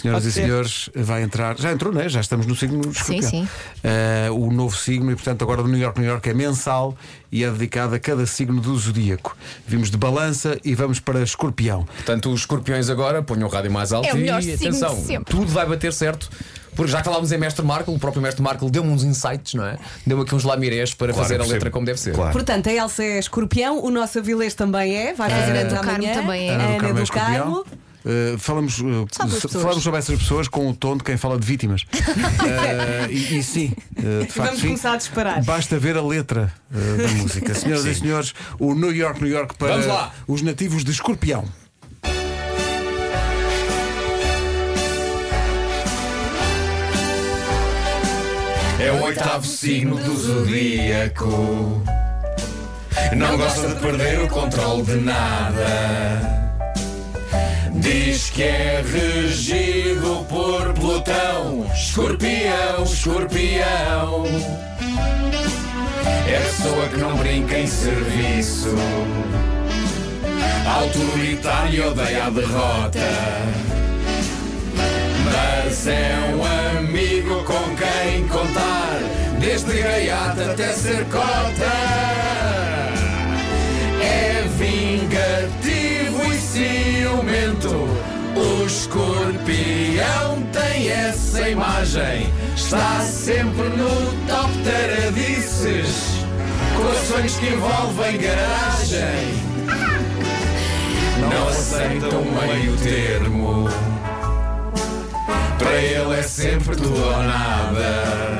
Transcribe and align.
Senhoras 0.00 0.22
Pode 0.22 0.28
e 0.30 0.32
ser. 0.32 0.42
senhores, 0.42 0.90
vai 0.94 1.22
entrar. 1.22 1.56
Já 1.58 1.72
entrou, 1.72 1.92
não 1.92 2.00
é? 2.00 2.08
Já 2.08 2.20
estamos 2.20 2.46
no 2.46 2.54
signo 2.56 2.80
escorpião. 2.90 3.30
sim. 3.30 3.48
Eh, 3.84 4.28
o 4.32 4.50
novo 4.52 4.76
signo, 4.76 5.10
e 5.12 5.14
portanto 5.14 5.42
agora 5.42 5.62
do 5.62 5.68
New 5.68 5.78
York, 5.78 6.00
New 6.00 6.08
York 6.08 6.28
é 6.28 6.34
mensal 6.34 6.96
e 7.30 7.44
é 7.44 7.50
dedicado 7.50 7.94
a 7.94 7.98
cada 7.98 8.24
signo 8.26 8.60
do 8.60 8.76
zodíaco. 8.76 9.36
Vimos 9.66 9.90
de 9.90 9.96
balança 9.96 10.58
e 10.64 10.74
vamos 10.74 11.00
para 11.00 11.22
escorpião. 11.22 11.84
Portanto, 11.84 12.30
os 12.32 12.40
escorpiões 12.40 12.88
agora 12.90 13.22
ponham 13.22 13.48
o 13.48 13.50
rádio 13.50 13.70
mais 13.70 13.92
alto 13.92 14.08
É 14.08 14.12
o 14.14 14.16
melhor 14.16 14.40
e 14.40 14.42
signo 14.44 14.56
de 14.58 14.66
atenção, 14.68 14.96
sempre. 15.04 15.34
tudo 15.34 15.46
vai 15.52 15.66
bater 15.66 15.92
certo. 15.92 16.28
Porque 16.76 16.92
já 16.92 16.98
que 16.98 17.04
falávamos 17.06 17.32
em 17.32 17.38
Mestre 17.38 17.64
Marco, 17.66 17.90
o 17.92 17.98
próprio 17.98 18.22
Mestre 18.22 18.40
Marco 18.40 18.70
deu-me 18.70 18.90
uns 18.90 19.02
insights, 19.02 19.54
não 19.54 19.64
é? 19.66 19.76
Deu-me 20.06 20.22
aqui 20.22 20.32
uns 20.32 20.44
lamirés 20.44 20.94
para 20.94 21.08
Claro, 21.12 21.22
fazer 21.24 21.34
a 21.34 21.38
percebo. 21.38 21.52
letra 21.54 21.70
como 21.72 21.84
deve 21.84 21.98
ser. 21.98 22.14
Claro. 22.14 22.30
Portanto, 22.32 22.68
a 22.68 22.72
Elsa 22.72 23.02
é 23.02 23.18
escorpião, 23.18 23.82
o 23.82 23.90
nosso 23.90 24.20
Avilés 24.20 24.54
também 24.54 24.94
é, 24.96 25.12
vai 25.12 25.28
fazer 25.28 25.50
Ana 25.50 25.60
anos 25.62 25.72
do 25.72 25.80
Carmo 25.80 25.90
amanhã. 26.04 26.14
também 26.14 26.48
é. 26.48 26.50
A 26.50 26.54
Ana 26.54 26.66
do 26.74 26.80
Carmo 26.80 26.98
é 26.98 27.02
do 27.02 27.10
Carmo. 27.10 27.66
Uh, 28.08 28.38
falamos, 28.38 28.78
uh, 28.78 29.06
falamos 29.50 29.82
sobre 29.82 29.98
essas 29.98 30.18
pessoas 30.18 30.48
com 30.48 30.70
o 30.70 30.74
tom 30.74 30.96
de 30.96 31.04
quem 31.04 31.18
fala 31.18 31.38
de 31.38 31.46
vítimas. 31.46 31.82
Uh, 31.82 33.10
e, 33.12 33.38
e 33.38 33.42
sim, 33.42 33.74
uh, 33.98 34.24
de 34.24 34.32
facto, 34.32 34.46
vamos 34.46 34.60
sim. 34.60 34.66
começar 34.68 34.92
a 34.94 34.96
disparar. 34.96 35.44
Basta 35.44 35.78
ver 35.78 35.94
a 35.94 36.02
letra 36.02 36.50
uh, 36.72 36.96
da 36.96 37.08
música. 37.22 37.54
Senhoras 37.54 37.84
e 37.84 37.94
senhores, 37.94 38.34
o 38.58 38.74
New 38.74 38.94
York, 38.94 39.22
New 39.22 39.30
York 39.30 39.56
para 39.56 40.10
os 40.26 40.40
nativos 40.40 40.84
de 40.84 40.90
escorpião. 40.90 41.44
É 48.80 48.92
o 48.92 49.02
oitavo 49.02 49.44
signo 49.44 49.96
do 49.96 50.16
zodíaco. 50.16 51.82
Não 53.14 53.36
gosta 53.36 53.68
de 53.68 53.74
perder 53.80 54.20
o 54.20 54.28
controle 54.28 54.82
de 54.82 54.96
nada. 54.96 56.17
Diz 58.18 58.30
que 58.30 58.42
é 58.42 58.82
regido 58.84 60.26
por 60.28 60.74
Plutão. 60.74 61.64
Escorpião, 61.72 62.82
escorpião. 62.82 64.24
É 66.26 66.40
pessoa 66.40 66.88
que 66.88 66.96
não 66.96 67.16
brinca 67.16 67.56
em 67.56 67.66
serviço. 67.68 68.74
Autoritário 70.66 71.92
odeia 71.92 72.24
a 72.24 72.30
derrota. 72.30 72.98
Mas 75.24 75.86
é 75.86 76.16
um 76.34 76.76
amigo 76.76 77.44
com 77.44 77.76
quem 77.76 78.26
contar, 78.26 78.98
desde 79.38 79.80
gaiata 79.80 80.50
até 80.50 80.72
ser 80.72 81.04
cota. 81.04 82.67
Essa 91.18 91.48
imagem, 91.48 92.32
está 92.54 93.00
sempre 93.00 93.68
no 93.70 93.88
top 94.28 94.52
taradices. 94.62 96.24
Corações 96.76 97.36
que 97.36 97.46
envolvem 97.48 98.18
garagem. 98.18 99.34
Não 101.20 101.48
aceitam 101.48 102.24
meio 102.24 102.76
termo. 102.76 103.68
Para 105.58 105.74
ele 105.74 106.18
é 106.18 106.22
sempre 106.22 106.76
tudo 106.76 107.02
ou 107.02 107.22
nada. 107.24 108.38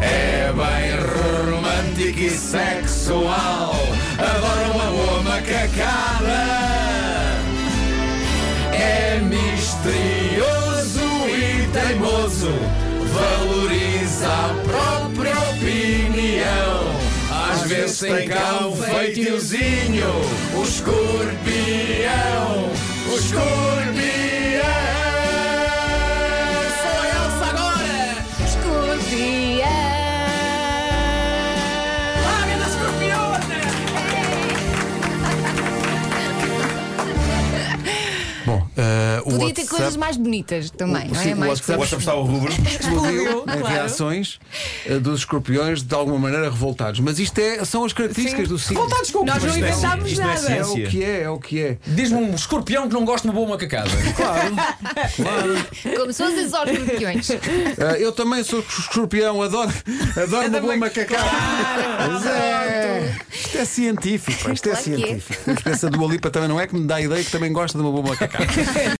É 0.00 0.52
bem 0.52 1.50
romântico 1.50 2.20
e 2.20 2.30
sexual. 2.30 3.74
Adora 4.18 4.70
uma 4.72 4.84
boa 4.84 5.22
macacada. 5.22 6.91
Teimoso. 12.42 12.50
Valoriza 13.12 14.28
a 14.28 14.54
própria 14.64 15.34
opinião. 15.50 16.92
Às 17.50 17.62
vezes 17.62 18.00
tem 18.00 18.28
cá 18.28 18.66
um 18.66 18.76
feitiozinho. 18.76 20.08
O 20.56 20.62
escorpião. 20.62 21.30
O 23.10 23.16
escorpião. 23.16 23.81
O 39.22 39.30
Podia 39.30 39.38
ter 39.38 39.62
WhatsApp 39.62 39.68
coisas 39.68 39.96
mais 39.96 40.16
bonitas 40.16 40.70
também, 40.70 41.08
não 41.08 41.14
sim, 41.14 41.30
é? 41.30 41.34
o 41.34 41.36
Mais 41.38 41.50
WhatsApp- 41.52 41.76
O 41.76 41.80
WhatsApp 41.80 42.02
está 42.02 42.14
o 42.14 42.22
rubro. 42.22 42.52
explodiu 42.66 43.40
em 43.40 43.44
claro. 43.44 43.64
reações 43.66 44.38
uh, 44.86 45.00
dos 45.00 45.20
escorpiões 45.20 45.82
de 45.82 45.94
alguma 45.94 46.18
maneira 46.18 46.50
revoltados. 46.50 47.00
Mas 47.00 47.18
isto 47.18 47.38
é, 47.38 47.64
são 47.64 47.84
as 47.84 47.92
características 47.92 48.48
do 48.48 48.58
signo. 48.58 48.80
Voltados 48.82 49.10
com 49.10 49.24
Nós 49.24 49.42
não 49.42 49.54
é- 49.54 49.58
inventámos 49.58 50.12
é 50.18 50.22
nada. 50.22 50.32
É 50.52 50.64
ciência. 50.64 50.86
o 50.86 50.90
que 50.90 51.04
é, 51.04 51.22
é 51.22 51.30
o 51.30 51.38
que 51.38 51.60
é. 51.60 51.78
Diz-me 51.86 52.18
um 52.18 52.34
escorpião 52.34 52.88
que 52.88 52.94
não 52.94 53.04
gosta 53.04 53.26
de 53.28 53.34
uma 53.34 53.40
boa 53.40 53.48
macacada. 53.50 53.90
Claro, 54.16 54.54
claro. 55.16 55.96
Como 55.98 56.12
são 56.12 56.28
os 56.32 56.38
escorpiões. 56.38 57.28
Uh, 57.30 57.96
eu 57.98 58.12
também 58.12 58.42
sou 58.44 58.60
escorpião, 58.60 59.42
adoro, 59.42 59.72
adoro 60.22 60.48
uma 60.48 60.60
boa 60.60 60.76
macacada. 60.76 61.22
Mas 62.12 62.26
é, 62.26 63.14
isto 63.32 63.58
é 63.58 63.64
científico, 63.64 64.52
isto 64.52 64.68
é 64.68 64.72
Claro 64.72 64.78
é. 64.78 64.82
científico. 64.96 65.42
Mas 65.46 65.62
pensa 65.62 65.90
do 65.90 66.04
Alipa 66.04 66.30
também 66.30 66.48
não 66.48 66.60
é 66.60 66.66
que 66.66 66.74
me 66.74 66.86
dá 66.86 66.96
a 66.96 67.00
ideia 67.00 67.22
que 67.24 67.30
também 67.30 67.52
gosta 67.52 67.78
de 67.78 67.84
uma 67.84 67.90
boa 67.92 68.08
macacada. 68.10 68.44